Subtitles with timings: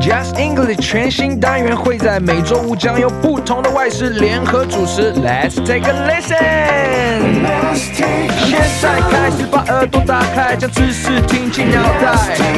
[0.00, 5.12] Just English 全新单元会在每周五将由不同的外师联合主持。
[5.12, 6.40] Let's take a listen。
[7.74, 12.16] 现在开始把耳朵打开，将知识听进脑袋，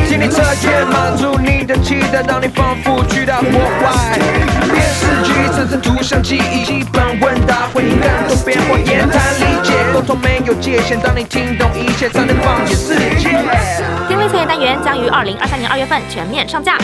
[0.09, 4.19] 听力测验满足你的期待，让你仿佛去到国外。
[4.73, 13.31] 电视剧产生图像记忆，基本问答会更多变化，言谈理解沟通没有界限，当你听懂一切，才能放眼世界。
[14.09, 16.79] 听力测验单元将于二零二三年二月份全面上架。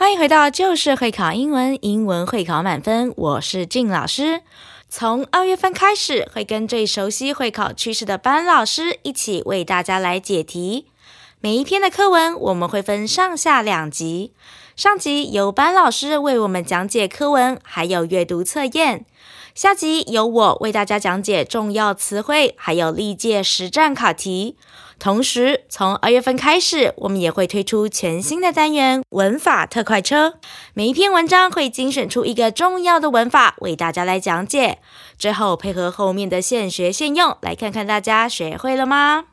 [0.00, 3.12] 欢迎回到就是会考英文，英文会考满分。
[3.16, 4.42] 我是静老师。
[4.88, 10.86] 从二月份开始，会跟最熟悉会考趋势的班老师一起为大家来解题。
[11.40, 14.30] 每一篇的课文我们会分上下两集，
[14.76, 19.00] 上集由班老师为我们讲解课文，还有阅读测验；
[19.52, 24.54] 下集由我为大家讲解重要词汇，还有历届实战考题。
[24.98, 30.34] 同时，从二月份开始，我们也会推出全新的单元——文法特快车。
[30.74, 34.78] 每一篇文章会精选出一个重要的文法，为大家来讲解。
[35.16, 39.26] 最后配合后面的现学现用，来看看大家学会了吗？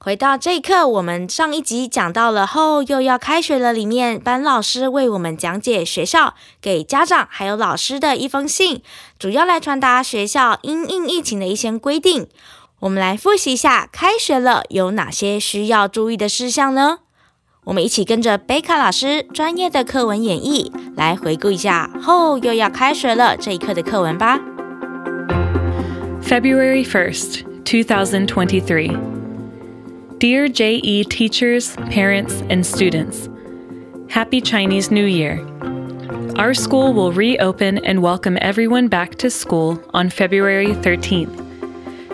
[0.00, 8.82] 回到这一课，我们上一集讲到了后又要开学了，里面班老师为我们讲解学校给家长还有老师的一封信，
[9.18, 12.28] 主要来传达学校因应疫情的一些规定。
[12.82, 16.98] 我们来复习一下，开学了有哪些需要注意的事项呢？
[17.66, 24.40] 我们一起跟着贝卡老师专业的课文演绎，来回顾一下后又要开学了这一课的课文吧。
[26.20, 28.96] February 1st, 2023.
[30.18, 33.28] Dear JE teachers, parents, and students,
[34.08, 35.38] Happy Chinese New Year.
[36.34, 41.41] Our school will reopen and welcome everyone back to school on February 13th.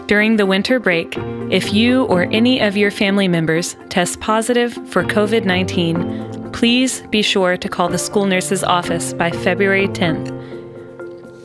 [0.08, 1.14] During the winter break,
[1.50, 7.20] if you or any of your family members test positive for COVID 19, please be
[7.20, 10.32] sure to call the school nurse's office by February 10th.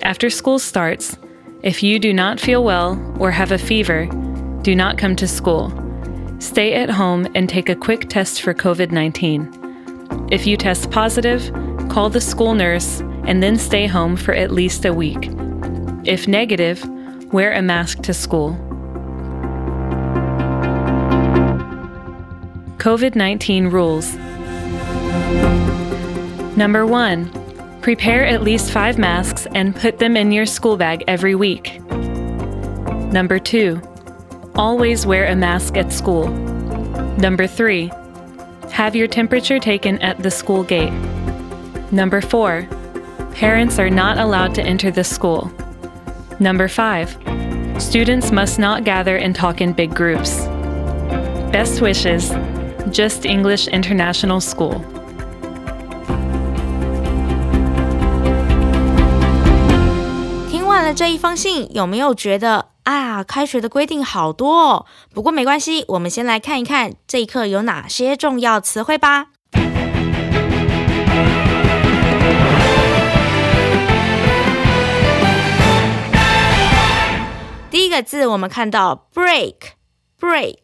[0.03, 1.17] After school starts,
[1.61, 4.05] if you do not feel well or have a fever,
[4.61, 5.69] do not come to school.
[6.39, 10.29] Stay at home and take a quick test for COVID 19.
[10.31, 11.51] If you test positive,
[11.89, 15.29] call the school nurse and then stay home for at least a week.
[16.05, 16.81] If negative,
[17.33, 18.51] wear a mask to school.
[22.77, 24.15] COVID 19 rules.
[26.55, 27.31] Number one,
[27.81, 31.81] prepare at least five masks and put them in your school bag every week.
[33.11, 33.81] Number two,
[34.53, 36.27] always wear a mask at school.
[37.17, 37.91] Number three,
[38.71, 40.93] have your temperature taken at the school gate.
[41.91, 42.67] Number four,
[43.33, 45.51] parents are not allowed to enter the school.
[46.38, 47.08] Number five,
[47.78, 50.46] students must not gather and talk in big groups.
[51.50, 52.32] Best wishes,
[52.92, 54.80] Just English International School.
[60.48, 64.86] 听完了这一封信，有没有觉得啊，开学的规定好多哦？
[65.12, 69.26] 不过没关系，我们先来看一看这一课有哪些重要词汇吧。
[77.93, 80.57] 这个字，我们看到 break，break，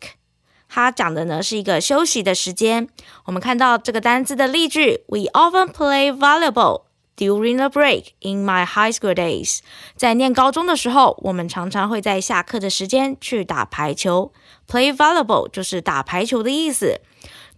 [0.67, 2.89] 它讲的呢是一个休息的时间。
[3.25, 6.85] 我们看到这个单字的例句：We often play volleyball
[7.15, 9.59] during the break in my high school days。
[9.95, 14.33] 在念高中的时候，我们常常会在下课的时间去打排球。
[14.67, 16.99] Play volleyball 就是打排球的意思。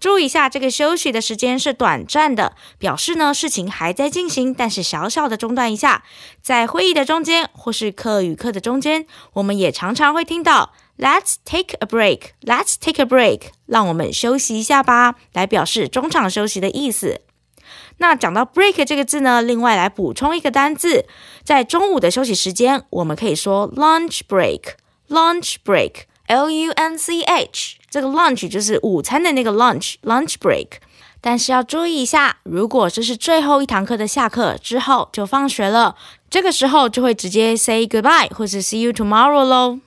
[0.01, 6.03] 注意一下，这个休息的时间是短暂的，表示呢事情还在进行，但是小小的中断一下。
[6.41, 17.21] 在会议的中间，或是课与课的中间，我们也常常会听到 "Let's take a break", "Let's take a break"，让我们休息一下吧，来表示中场休息的意思。
[17.97, 21.05] 那讲到 break 这个字呢，另外来补充一个单字，
[21.43, 26.05] 在中午的休息时间，我们可以说 lunch break，lunch break
[26.35, 27.73] lunch。
[27.89, 30.67] 这个 lunch 就是午餐的那个 lunch，lunch break。
[31.23, 35.95] 但是要注意一下，如果这是最后一堂课的下课之后就放学了，
[36.31, 39.79] 这个时候就会直接 say goodbye 或是 see you tomorrow 喽。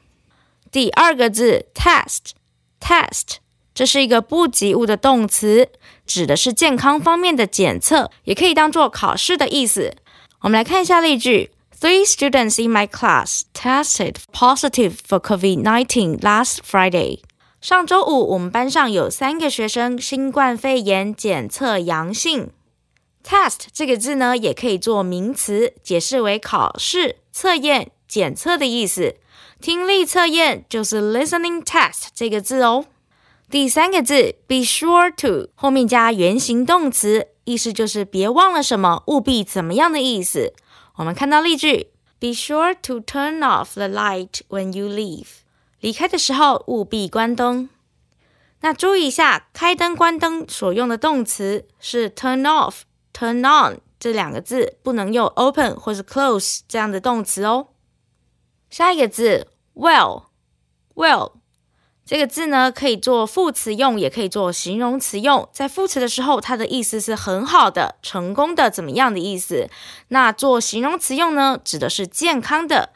[0.70, 3.38] 第二个字 test，test，
[3.74, 5.70] 这是一个不及物的动词，
[6.06, 9.96] 指的是健康方面的检测，也可以当做考试的意思。
[10.42, 11.50] 我们来看一下例句
[11.84, 17.20] ：Three students in my class tested positive for COVID-19 last Friday.
[17.60, 22.48] 上周五，我们班上有三个学生新冠肺炎检测阳性。
[23.22, 29.16] test 这个字呢，也可以做名词，解释为考试、测验、检测的意思。
[29.60, 32.86] 听力测验就是 listening test 这个字哦。
[33.50, 40.54] 第三个字，be sure to 后面加原形动词，意思就是别忘了什么，务必怎么样的意思。
[40.95, 45.27] 我们看到例句：Be sure to turn off the light when you leave。
[45.79, 47.69] 离开的时候务必关灯。
[48.61, 57.69] 那注意一下，开灯、关灯所用的动词是 turn off、turn on 这两个字，不能用 open 或是 close 这样的动词哦。
[58.69, 61.33] 下一个字，well，well。
[62.06, 65.48] 这个字呢，可以做副词用，也可以做形容词用。
[65.52, 69.70] 在副词的时候，它的意思是很好的、成功的、怎么样的意思。
[70.08, 72.90] 那做形容词用呢，指的是健康的。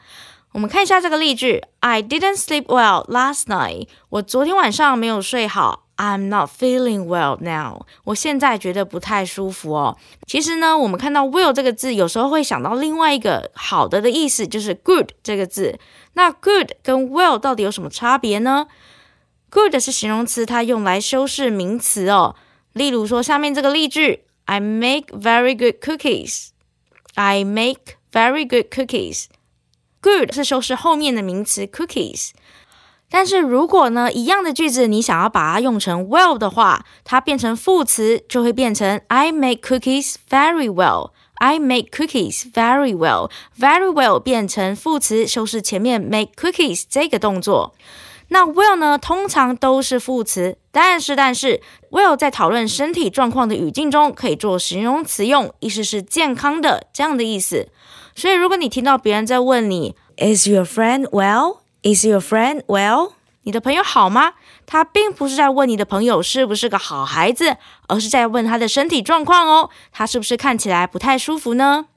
[0.51, 3.87] 我们看一下这个例句：I didn't sleep well last night。
[4.09, 5.85] 我昨天晚上没有睡好。
[5.97, 7.85] I'm not feeling well now。
[8.05, 9.97] 我现在觉得不太舒服哦。
[10.25, 15.77] 其实呢，我们看到 well 这个字，有时候会想到另外一个好的的意思，就是 good 这个字。
[16.13, 18.67] 那 good 跟 well 到底有什么差别呢
[19.49, 22.35] ？Good 是形容词，它用来修饰名词哦。
[22.73, 26.49] 例如说，下面这个例句：I make very good cookies.
[27.15, 29.25] I make very good cookies.
[30.01, 32.31] Good 是修饰后面的名词 cookies。
[33.09, 41.11] 但是如果呢，一样的句子你想要把它用成 well 的话，它变成副词就会变成 I make cookies very well.
[41.33, 43.31] I make cookies very well.
[43.57, 47.73] Very well 变成副词，修饰前面 make cookies 这个动作。
[48.29, 57.69] 那 well 呢，通常都是副词，但是但是 well 在讨论身体状况的语境中，可以做形容词用，意思是健康的这样的意思。
[58.15, 61.59] 所以如果你听到别人在问你 Is your friend well?
[61.81, 63.13] Is your friend well?
[63.43, 64.33] 你的朋友好吗？
[64.67, 69.71] 他并不是在问你的朋友是不是个好孩子，而是在问他的身体状况哦。
[69.91, 71.87] 他是不是看起来不太舒服呢？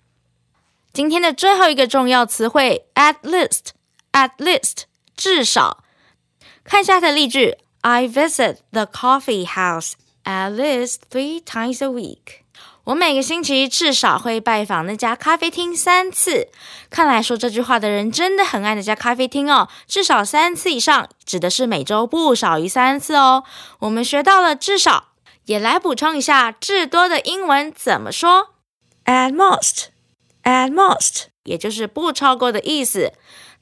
[0.95, 5.82] 今天的最后一个重要词汇 at least，at least 至少。
[6.65, 9.93] 看一下它的例句：I visit the coffee house
[10.25, 12.43] at least three times a week。
[12.85, 16.49] 我每个星期至少会拜访那家咖啡厅三次。
[16.91, 23.45] 看来说这句话的人真的很爱那家咖啡厅哦，至少三次以上，指的是每周不少于三次哦。
[23.81, 25.11] 我们学到了至少，
[25.45, 28.55] 也来补充一下至多的英文怎么说
[29.05, 33.13] ：at most，at most，也就是不超过的意思。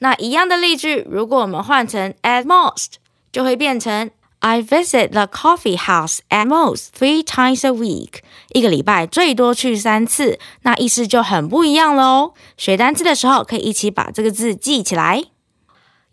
[0.00, 2.94] 那一样的例句，如果我们换成 at most，
[3.30, 4.10] 就会变成
[4.40, 8.20] I visit the coffee house at most three times a week。
[8.48, 12.32] 一个礼拜最多去三次，那意思就很不一样了哦。
[12.56, 15.24] 学单词的时候，可以一起把这个字记起来。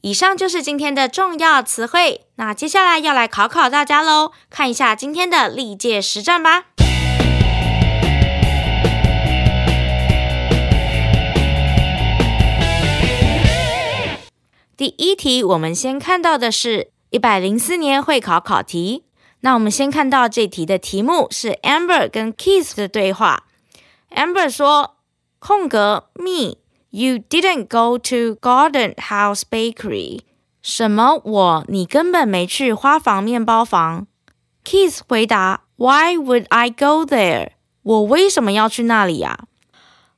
[0.01, 2.25] 以上就是今天的重要词汇。
[2.36, 6.66] 那接下来要来考考大家喽，看一下今天的历届实战吧。
[14.77, 19.06] 第一题，我们先看到的是一百零四年会考考题。
[19.39, 23.45] 那我们先看到这题的题目是 Amber 跟 Keith 的对话。
[24.12, 24.97] Amber 说
[25.39, 26.57] ：“空格 me,
[26.91, 30.19] you didn't go to Garden House Bakery。”
[30.62, 31.19] 什么？
[31.24, 31.65] 我？
[31.68, 34.06] 你根本没去花房面包房。
[34.63, 39.45] Keith 回答：“Why would I go there？” 我为什么要去那里呀？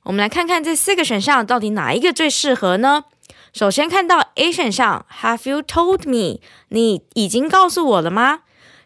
[0.03, 3.06] 我们来看看这四个选项到底哪一个最适合呢？
[3.54, 6.40] 首先看到 A 选项，Have you told me？
[6.69, 8.42] 你已经告诉我了吗？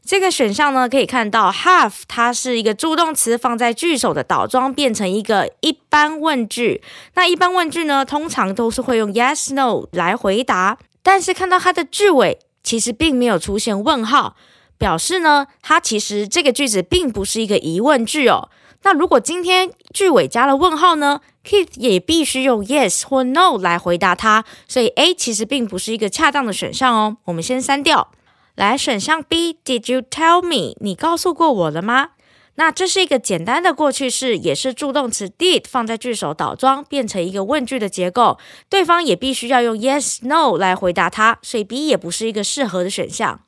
[0.06, 6.81] 这个选项呢，可以看到 have 它是一个助动词，放在句首的倒装，变成一个一般问句。
[7.14, 10.78] 那一般问句呢，通常都是会用 yes no 来回答。
[11.02, 14.35] 但是看到它的句尾，其实并没有出现问号，
[14.78, 18.49] 表示呢，它其实这个句子并不是一个疑问句哦。
[18.83, 27.18] 那如果今天句尾加了问号呢？Keith 也必须用 yes 或 no 来回答它，所以 A 其实并不是一个恰当的选项哦。
[27.25, 28.11] 我们先删掉。
[28.56, 30.75] 来，选项 B，Did you tell me？
[30.80, 32.11] 你告诉过我了吗？
[32.56, 38.37] 那这是一个简单的过去式，也是助动词 did 放在句首倒装，变成一个问句的结构。
[38.69, 43.40] 对方也必须要用 yes no 来回答它，所以 B 也不是一个适合的选项。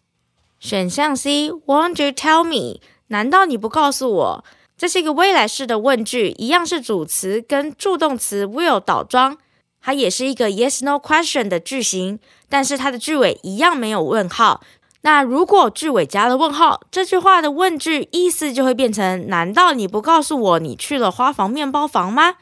[0.59, 2.79] 选项 C，Won't you tell me？
[3.09, 4.45] 难道你不告诉我？
[4.77, 9.37] 这是一个未来式的问句，一样是主词跟助动词 will 倒装，
[9.81, 14.61] 它也是一个 yes no question 的句型，但是它的句尾一样没有问号。
[15.01, 22.35] 那如果句尾加了问号，这句话的问句意思就会变成：难道你不告诉我你去了花房面包房吗？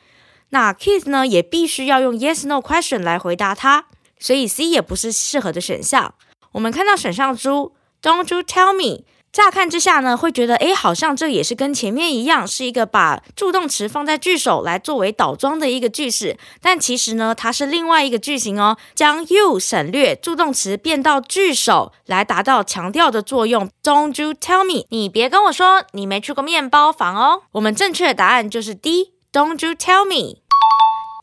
[0.49, 3.85] 那 Keith 呢也必须要用 yes no question 来回答它，
[4.17, 6.15] 所以 C 也不是适合的选项。
[6.53, 9.03] 我们看到选项 D，Don't you tell me。
[9.33, 16.37] 乍看之下呢，会觉得诶，好像这也是跟前面一样，是一个把助动词放在句首来作为倒装的一个句式。
[16.61, 23.67] 但其实呢，它是另外一个句型哦，将 you 省略，助动词变到句首来达到强调的作用。
[23.81, 24.85] Don't you tell me？
[24.89, 27.41] 你别跟我说你没去过面包房哦。
[27.53, 29.13] 我们正确的答案就是 D。
[29.31, 30.41] Don't you tell me？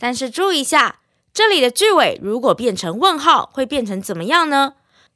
[0.00, 0.96] 但是注意一下，
[1.32, 4.72] 这里的句尾如果变成问号，会变成怎么样呢？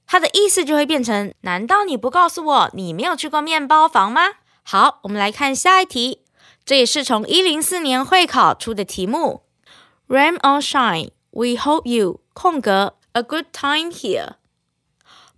[0.07, 4.33] 它的意思就会变成：难道你不告诉我你没有去过面包房吗？
[4.63, 6.21] 好，我们来看下一题，
[6.65, 9.43] 这也是从一零四年会考出的题目。
[10.09, 14.35] Rain or shine, we hope you 空格 a good time here。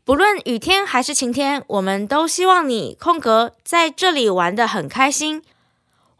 [0.04, 5.42] 不论雨天还是晴天，我们都希望你空格在这里玩的很开心。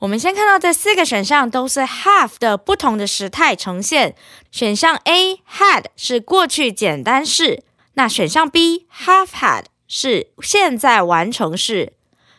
[0.01, 4.15] 我们先看到这四个选项都是 have 的不同的时态呈现。
[4.51, 7.63] 选项 A had 是过去简单式。
[7.97, 11.95] 那选项 B have had 是现在完成式，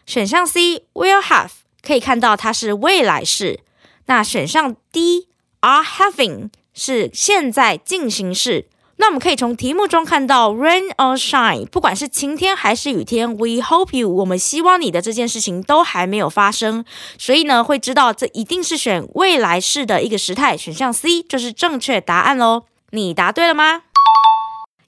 [0.05, 1.49] 选项 C will have
[1.81, 3.59] 可以看到它是未来式，
[4.05, 5.27] 那选项 D
[5.61, 8.67] are having 是现在进行式。
[8.99, 16.83] 那我们可以从题目中看到 rain or shine，不管是晴天还是雨天，we hope you 我们希望你的这件事情都还没有发生，
[17.17, 22.63] 所以呢会知道这一定是选未来式的一个时态，选项 C 就是正确答案喽。
[22.91, 23.83] 你答对了吗？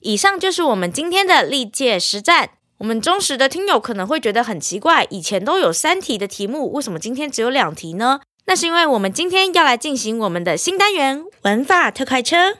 [0.02, 2.52] 以上就是我们今天的历届实战。
[2.78, 8.20] 我们忠实的听友可能会觉得很奇怪，以前都有三题的题目，为什么今天只有两题呢？
[8.46, 12.54] 那是因为我们今天要来进行我们的新单元——文法特快车。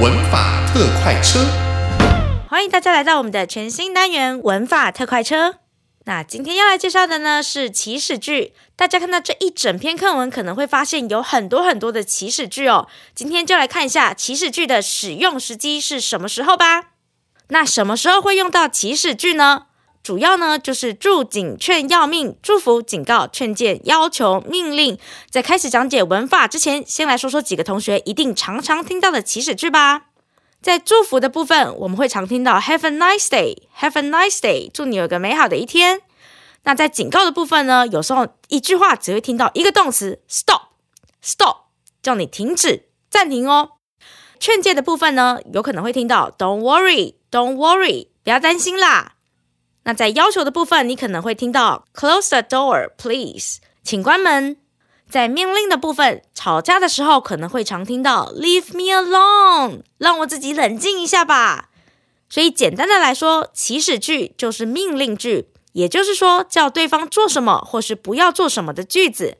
[0.00, 1.44] 文法特快车，
[2.48, 5.56] 欢迎大家来到我们的全新单元——文法特快车。
[6.08, 8.52] 那今天要来介绍的呢是祈使句。
[8.76, 12.86] 大家看到这一整篇课文，可能会发现有很多很多的祈使句哦。
[13.12, 16.90] 今天就来看一下祈使句的使用时机是什么时候吧。
[17.48, 19.66] 那什么时候会用到祈使句呢？
[20.00, 24.96] 主要呢就是祝警劝要命、祝福、警告、劝谏、要求、命令。
[25.28, 30.02] 在开始讲解文法之前，先来说说几个同学一定常常听到的祈使句吧。
[30.66, 36.00] 在祝福的部分，我们会常听到 Have a nice day, Have a nice day，祝你有个美好的一天。
[36.64, 41.66] 那在警告的部分呢，有时候一句话只会听到一个动词 Stop，Stop，
[42.02, 43.74] 叫你停止、暂停哦。
[44.40, 49.12] 劝诫的部分呢，有可能会听到 Don't worry, Don't worry，不要担心啦。
[49.84, 54.56] 那在要求的部分，你可能会听到 Close the door, please，请关门。
[55.08, 61.68] 在命令的部分，吵架的时候可能会常听到 "Leave me alone"，让我自己冷静一下吧。
[62.28, 69.38] 所以简单的来说，祈使句就是命令句，也就是说叫对方做什么或是不要做什么的句子。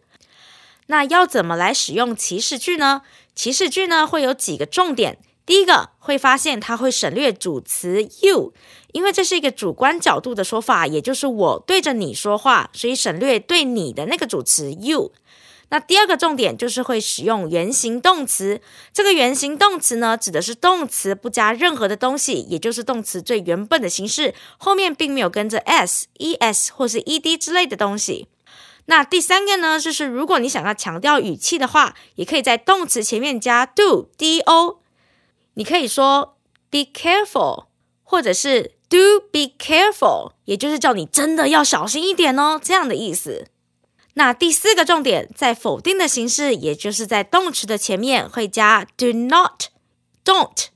[0.87, 3.03] 那要怎么来使用祈使句呢？
[3.35, 5.19] 祈使句呢会有几个重点。
[5.45, 8.53] 第一个会发现它会省略主词 you，
[8.93, 15.13] 因为这是一个主观角度的说法，也就是我对着你说话，所以省略对你的那个主词 you。
[15.69, 18.61] 那第二个重点就是会使用原形动词。
[18.93, 28.29] 这个原形动词呢，指的是动词不加任何的东西，也就是动词最原本的形式，后面并没有跟着 s、es 或是 ed 之类的东西。
[28.87, 34.79] 那第三个呢，就是如果你想要强调语气的话，也可以在动词前面加 do，d-o。
[35.55, 36.37] 你可以说
[36.71, 37.65] be careful，
[38.05, 43.49] 或者是 do be careful，也就是叫你真的要小心一点哦，这样的意思。
[44.19, 50.69] 那第四个重点，在否定的形式，也就是在动词的前面会加 do not，don't。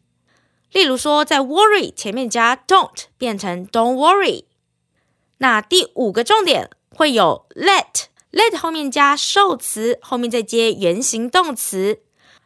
[0.73, 4.45] 例如说，在 worry 前面加 don't，变成 don't worry。
[5.39, 12.01] 那第五个重点会有 let，let 后面加受词，后面再接原形动词。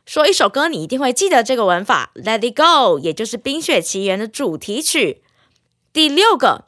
[0.06, 5.24] 说一首歌，你一定会记得这个文法，Let it go，也就是《冰雪奇缘》的主题曲。
[5.92, 6.66] 第六个。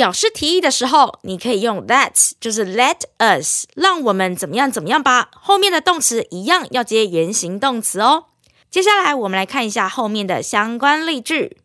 [0.00, 5.28] 表示提议的时候，你可以用 Let's，就是 Let us，让我们怎么样怎么样吧。
[5.34, 8.24] 后面的动词一样要接原形动词哦。
[8.70, 11.58] 接下来我们来看一下后面的相关例句。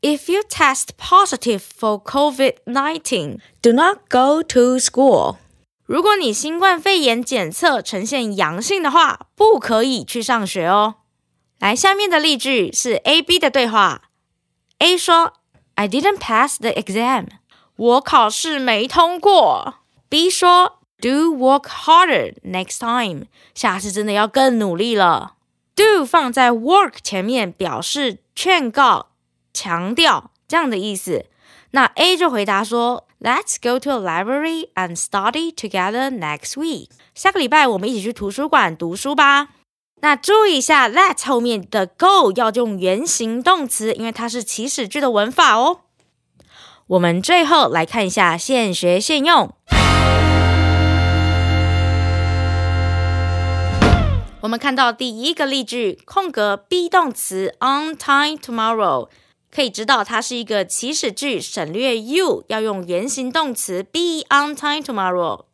[0.00, 5.36] If you test positive for COVID-19, do not go to school。
[5.84, 10.94] 如果你新冠肺炎检测呈现阳性的话，不可以去上学哦。
[11.58, 14.04] 来，下面的例句是 A、B 的对话。
[14.78, 15.34] A 说
[15.74, 17.26] ：“I didn't pass the exam。”
[17.78, 19.76] 我考试没通过。
[20.08, 25.36] B 说：“Do work harder next time。”下次真的要更努力了。
[25.76, 29.10] Do 放在 work 前面，表示劝告、
[29.54, 31.26] 强调这样的意思。
[31.70, 39.50] 那 A 就回答说：“Let's go to a library and study together next week。”下个礼拜我们一起去图书馆读书吧。
[40.00, 45.82] 那注意一下，that 后面的 go 要用原形动词，因为它是祈使句的文法哦。
[46.88, 49.52] 我们最后来看一下现学现用。
[54.40, 59.10] 我们看到第一个例句，空格 be 动词 on time tomorrow，
[59.54, 65.44] 可以知道它是一个祈使句，省略 you 要用原形动词 be on time tomorrow。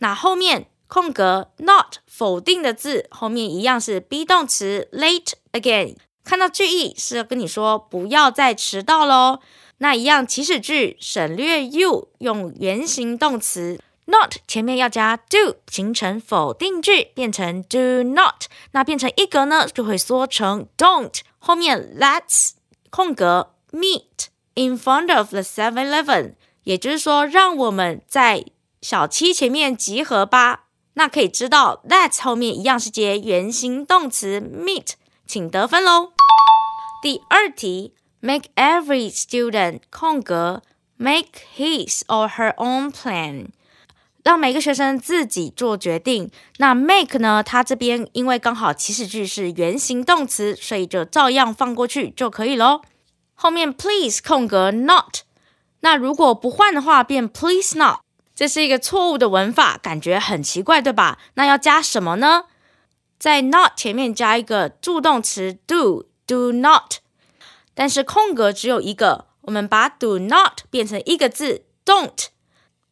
[0.00, 9.38] 那后面空格 not 否定的字后面一样是 be 动词 late again，看到句意是要跟你说不要再迟到喽。
[9.78, 22.50] 那一样祈使句省略 you 用原形动词 not 前面要加 do 形成否定句变成 do not，那变成一格呢就会缩成 don't，后面 let's
[22.90, 28.44] 空格 meet in front of the Seven Eleven，也就是说让我们在
[28.80, 30.66] 小七前面集合吧。
[30.96, 34.92] 那可以知道 let's 后面一样是接原形动词 meet，
[35.26, 36.12] 请得分喽。
[37.02, 37.94] 第二题。
[38.26, 40.62] Make every student 空格
[40.96, 43.48] make his or her own plan，
[44.22, 46.30] 让每个学生自己做决定。
[46.56, 47.42] 那 make 呢？
[47.42, 52.80] 它这边因为刚好祈使句是原形动词，所以就照样放过去就可以喽。
[53.34, 55.18] 后面 please 空格 not，
[55.80, 57.98] 那如果不换的话变 please not，
[58.34, 61.18] 这是一个错误的文法，感觉很奇怪，对吧？
[61.34, 62.44] 那要加什么呢？
[63.18, 67.03] 在 not 前面加一个助动词 do，do not。
[67.74, 72.26] 但是空格只有一个，我们把 do not 变成一个字 don't。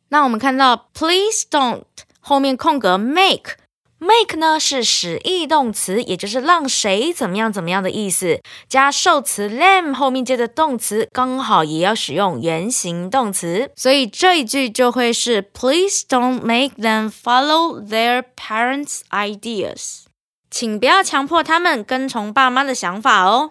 [0.09, 1.85] 那我们看到 please don't
[2.21, 3.57] 后面空格 make
[3.99, 8.41] make 呢是使役动词，也就是让谁怎么样怎么样的意思。
[8.69, 20.03] 加受词 them 后面接的动词刚好也要使用原形动词，所以这一句就会是 please don't make them follow their parents' ideas。
[20.51, 23.51] 请不要强迫他们跟从爸妈的想法哦。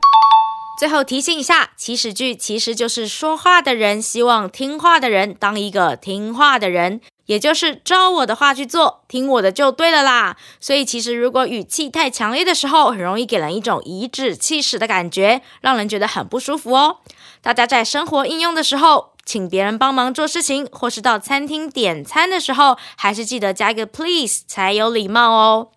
[0.81, 10.38] 最后提醒一下，祈使句其实就是说话的人希望听话的人当一个听话的人，也就是照我的话去做，听我的就对了啦。
[10.59, 16.97] 所以其实如果语气太强烈的时候，很容易给人一种颐指气使的感觉，让人觉得很不舒服哦。
[17.43, 25.67] 大家在生活应用的时候，请别人帮忙做事情，或是到餐厅点餐的时候，还是记得加一个 please 才有礼貌哦。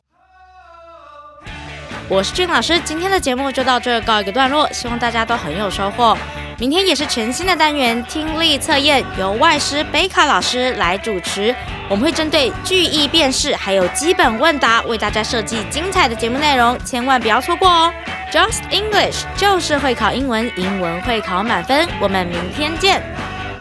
[2.07, 6.17] 我是俊老师，今天的节目就到这告一个段落，希望大家都很有收获。
[6.59, 11.55] 明天也是全新的单元听力测验，由外师贝卡老师来主持。
[11.89, 17.93] 我们会针对句意辨识还有基本问答，为大家设计精彩的节目内容，千万不要错过哦
[18.31, 21.89] ！Just English 就是会考英文，英文会考满分。
[22.01, 23.03] 我们明天见，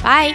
[0.04, 0.34] 拜。